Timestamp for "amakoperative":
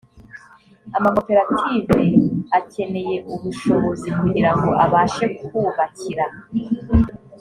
0.97-2.05